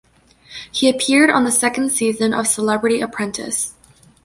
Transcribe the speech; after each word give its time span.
He 0.71 0.89
appeared 0.89 1.29
on 1.29 1.43
the 1.43 1.51
second 1.51 1.91
season 1.91 2.33
of 2.33 2.47
"Celebrity 2.47 3.01
Apprentice". 3.01 3.75